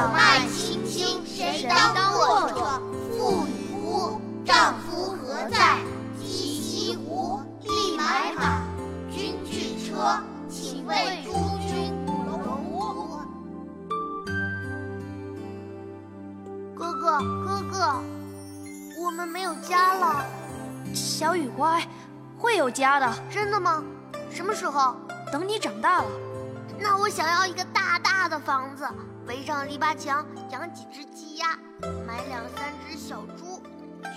[0.00, 2.80] 两岸、青青，谁当舵者？
[3.18, 3.50] 妇与
[3.84, 5.76] 夫，丈夫何在？
[6.18, 8.62] 及西湖，立买马，
[9.10, 10.18] 君去车，
[10.48, 11.32] 请为诸
[11.68, 13.20] 君荣乎？
[16.74, 18.00] 哥哥，哥哥，
[19.04, 20.24] 我们没有家了。
[20.94, 21.86] 小雨乖，
[22.38, 23.14] 会有家的。
[23.30, 23.84] 真的吗？
[24.30, 24.96] 什么时候？
[25.30, 26.06] 等你长大了。
[26.78, 28.88] 那我想要一个大大的房子，
[29.30, 31.56] 围上篱笆墙，养几只鸡鸭，
[32.04, 33.62] 买两三只小猪，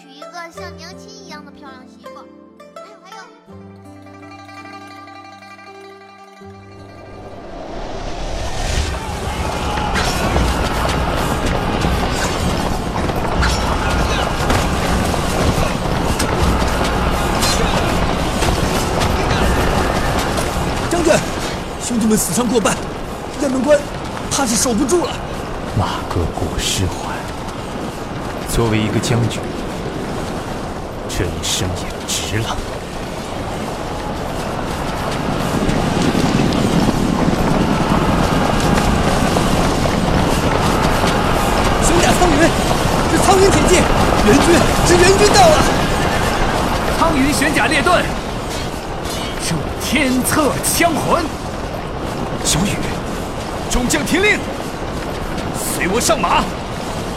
[0.00, 2.24] 娶一个像娘亲一样的漂亮媳妇。
[2.76, 3.24] 还有还有。
[20.88, 21.12] 将军，
[21.82, 22.76] 兄弟们死伤过半，
[23.40, 23.76] 雁门关
[24.30, 25.12] 怕是守不住了。
[25.78, 27.10] 马革裹尸还。
[28.48, 29.40] 作为一个将军，
[31.08, 32.56] 这一生也值了。
[41.84, 42.48] 兄甲苍云，
[43.10, 43.74] 是苍云铁骑，
[44.26, 44.46] 援军
[44.86, 45.56] 是援军到了。
[46.98, 48.02] 苍云玄甲列队，
[49.48, 49.54] 这
[49.86, 51.24] 天策枪魂。
[52.44, 52.74] 小雨，
[53.70, 54.36] 众将听令，
[55.54, 56.42] 随我上马，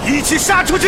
[0.08, 0.88] 一起杀出去！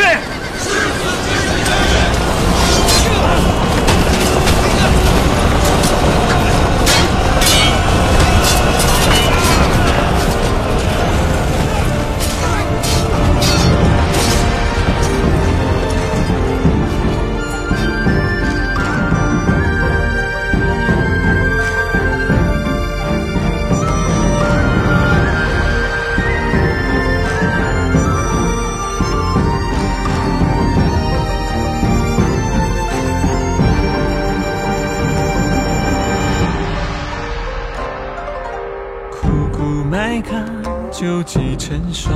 [40.31, 40.45] 埋
[40.91, 42.13] 秆，九级成霜。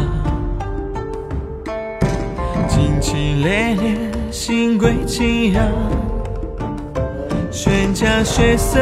[2.68, 3.98] 旌旗猎猎，
[4.32, 5.64] 新归景仰。
[7.52, 8.80] 玄甲血色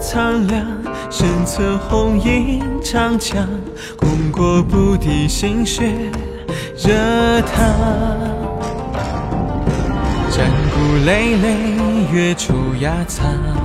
[0.00, 0.66] 苍凉，
[1.10, 3.46] 身侧红缨长枪，
[3.96, 5.92] 功过不敌心血
[6.76, 7.68] 热烫。
[10.30, 11.56] 战鼓累累，
[12.12, 13.59] 月出压苍。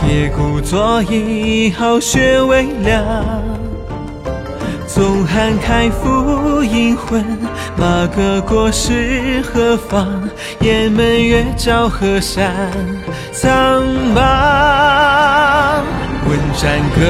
[0.00, 3.04] 铁骨作揖，好雪未凉。
[4.86, 7.24] 纵汉开府阴魂，
[7.76, 10.28] 马革裹尸何妨？
[10.60, 12.50] 雁门月照河山
[13.32, 13.84] 苍
[14.14, 14.20] 茫。
[16.26, 17.00] 问战歌，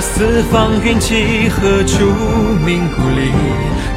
[0.00, 2.06] 四方云起，何处
[2.64, 3.32] 鸣鼓里？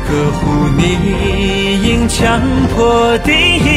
[0.09, 2.41] 呵护你，银枪
[2.75, 3.67] 破敌营，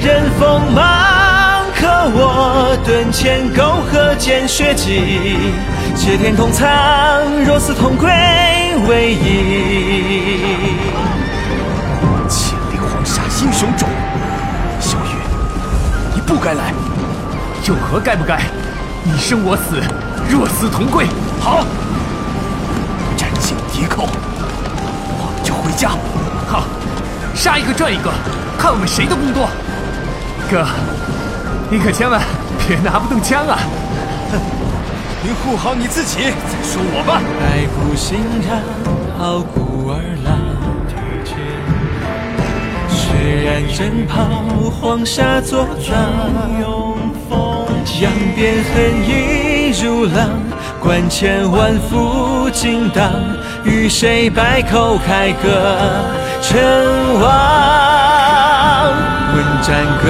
[0.00, 0.97] 任锋芒。
[2.20, 3.62] 我盾前沟
[3.92, 5.38] 壑见血迹，
[5.94, 6.66] 且天同苍，
[7.46, 8.10] 若死同归
[8.88, 10.74] 为宜。
[12.28, 13.88] 千里黄沙英雄冢，
[14.80, 15.14] 小雨，
[16.14, 16.74] 你不该来。
[17.64, 18.40] 又何该不该？
[19.04, 19.80] 你生我死，
[20.28, 21.06] 若死同归。
[21.40, 21.64] 好，
[23.16, 24.08] 斩尽敌寇，
[25.18, 25.90] 我们就回家。
[26.48, 26.64] 好，
[27.34, 28.10] 杀一个赚一个，
[28.58, 29.48] 看我们谁的功多。
[30.50, 30.66] 哥，
[31.70, 32.18] 你可千万
[32.66, 33.58] 别拿不动枪啊！
[35.22, 37.20] 你护好你自己，再说我吧。
[39.20, 40.28] 傲骨儿郎。
[42.88, 45.98] 血染征袍，黄沙作浪。
[48.00, 48.64] 扬鞭
[49.82, 50.30] 如浪，
[50.80, 53.10] 关前万夫尽当。
[53.64, 55.76] 与谁百口开歌
[56.40, 56.58] 称
[57.20, 57.28] 王？
[59.34, 59.68] 问战
[60.02, 60.04] 歌，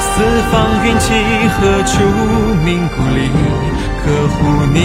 [0.00, 0.06] 四
[0.50, 0.54] 方
[0.84, 1.04] 云起，
[1.54, 1.92] 何处
[2.64, 3.18] 鸣鼓里？
[4.04, 4.38] 可护
[4.72, 4.78] 你，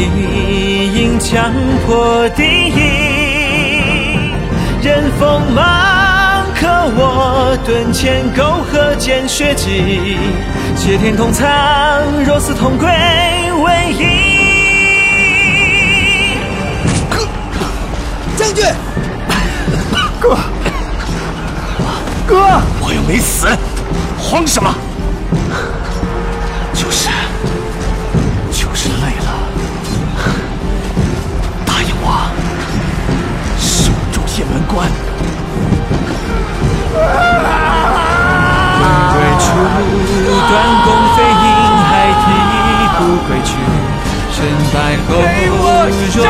[0.95, 1.53] 银枪
[1.85, 2.79] 破敌营，
[4.81, 10.17] 任锋芒，可我盾前沟壑见血迹，
[10.75, 11.47] 谢天同苍，
[12.25, 12.87] 若死同归
[13.63, 14.31] 为一。
[18.37, 18.65] 将军，
[20.21, 20.37] 哥，
[22.27, 23.47] 哥，我又没死，
[24.19, 24.71] 慌什么？
[26.75, 27.09] 就是，
[28.51, 29.33] 就是累了。
[31.65, 32.29] 答应我，
[33.57, 34.87] 守住雁门关。
[38.77, 39.43] 问归处，
[40.47, 40.53] 断
[40.85, 41.49] 弓飞鹰，
[41.89, 41.89] 还
[42.21, 42.23] 啼
[42.95, 43.49] 不归去。
[44.31, 44.37] 身
[44.71, 44.77] 败
[45.07, 45.09] 后，
[46.13, 46.21] 若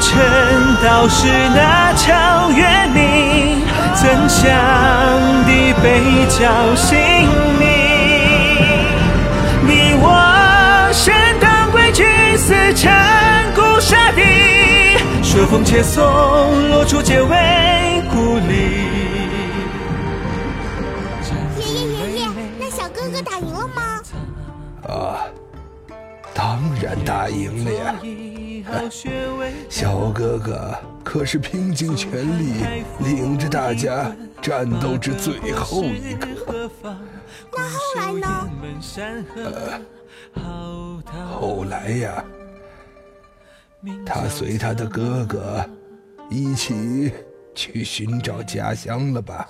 [0.00, 3.62] 随你，昏鸦旧尘道是那超越你
[3.94, 4.48] 真相
[5.44, 5.50] 的
[5.82, 5.84] 被
[6.28, 6.98] 叫醒
[7.58, 7.62] 你。
[9.62, 12.04] 你我宣当归去，
[12.36, 14.22] 死缠古沙地，
[15.22, 16.02] 说风且送，
[16.70, 18.88] 落处皆为故里。
[21.58, 24.00] 爷爷爷爷，那小哥哥打赢了吗？
[24.88, 25.20] 啊，
[26.34, 27.94] 当然打赢了呀！
[29.68, 30.74] 小哥哥
[31.04, 32.52] 可是拼尽全力，
[33.00, 36.70] 领着大家战斗至最后一刻。
[37.52, 38.50] 那后来呢？
[41.32, 42.24] 后来呀，
[44.06, 45.64] 他随他的哥哥
[46.28, 47.12] 一起
[47.54, 49.48] 去寻找家乡了吧？